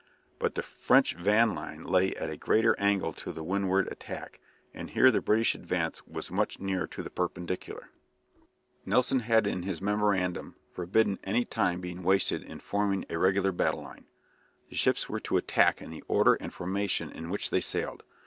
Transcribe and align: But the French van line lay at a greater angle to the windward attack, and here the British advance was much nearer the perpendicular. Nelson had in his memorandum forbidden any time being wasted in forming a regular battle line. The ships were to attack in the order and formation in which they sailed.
But 0.39 0.55
the 0.55 0.63
French 0.63 1.13
van 1.15 1.53
line 1.53 1.83
lay 1.83 2.15
at 2.15 2.27
a 2.27 2.35
greater 2.35 2.73
angle 2.79 3.13
to 3.13 3.31
the 3.31 3.43
windward 3.43 3.87
attack, 3.91 4.39
and 4.73 4.89
here 4.89 5.11
the 5.11 5.21
British 5.21 5.53
advance 5.53 6.01
was 6.07 6.31
much 6.31 6.59
nearer 6.59 6.89
the 6.91 7.11
perpendicular. 7.11 7.91
Nelson 8.83 9.19
had 9.19 9.45
in 9.45 9.61
his 9.61 9.79
memorandum 9.79 10.55
forbidden 10.71 11.19
any 11.23 11.45
time 11.45 11.81
being 11.81 12.01
wasted 12.01 12.41
in 12.41 12.59
forming 12.61 13.05
a 13.11 13.19
regular 13.19 13.51
battle 13.51 13.83
line. 13.83 14.07
The 14.69 14.75
ships 14.75 15.07
were 15.07 15.19
to 15.19 15.37
attack 15.37 15.83
in 15.83 15.91
the 15.91 16.03
order 16.07 16.33
and 16.33 16.51
formation 16.51 17.11
in 17.11 17.29
which 17.29 17.51
they 17.51 17.61
sailed. 17.61 18.01